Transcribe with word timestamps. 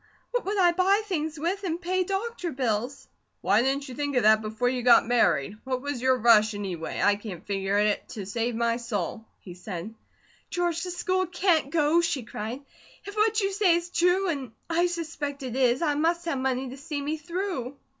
What 0.31 0.45
would 0.45 0.57
I 0.57 0.71
buy 0.71 1.03
things 1.05 1.37
with, 1.39 1.63
and 1.63 1.79
pay 1.79 2.03
doctor 2.03 2.51
bills?" 2.51 3.07
"Why 3.41 3.61
didn't 3.61 3.87
you 3.87 3.93
think 3.93 4.15
of 4.15 4.23
that 4.23 4.41
before 4.41 4.67
you 4.67 4.81
got 4.81 5.05
married? 5.05 5.59
What 5.63 5.83
was 5.83 6.01
your 6.01 6.17
rush, 6.17 6.55
anyway? 6.55 6.99
I 6.99 7.15
can't 7.15 7.45
figure 7.45 7.77
it 7.77 8.09
to 8.15 8.25
save 8.25 8.55
my 8.55 8.77
soul," 8.77 9.25
he 9.41 9.53
said. 9.53 9.93
"George, 10.49 10.81
the 10.81 10.89
school 10.89 11.27
can't 11.27 11.69
go," 11.69 12.01
she 12.01 12.23
cried. 12.23 12.63
"If 13.05 13.15
what 13.15 13.41
you 13.41 13.51
say 13.51 13.75
is 13.75 13.91
true, 13.91 14.27
and 14.29 14.53
I 14.67 14.87
suspect 14.87 15.43
it 15.43 15.55
is, 15.55 15.83
I 15.83 15.93
must 15.93 16.25
have 16.25 16.39
money 16.39 16.69
to 16.69 16.77
see 16.77 16.99
me 16.99 17.17
through." 17.17 17.77